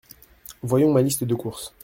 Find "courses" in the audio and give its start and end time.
1.35-1.75